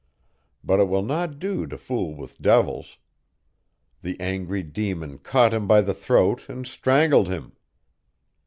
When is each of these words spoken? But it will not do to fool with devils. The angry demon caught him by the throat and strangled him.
But 0.63 0.79
it 0.79 0.89
will 0.89 1.03
not 1.03 1.37
do 1.37 1.67
to 1.67 1.77
fool 1.77 2.15
with 2.15 2.41
devils. 2.41 2.97
The 4.01 4.19
angry 4.19 4.63
demon 4.63 5.19
caught 5.19 5.53
him 5.53 5.67
by 5.67 5.81
the 5.81 5.93
throat 5.93 6.49
and 6.49 6.65
strangled 6.65 7.27
him. 7.27 7.51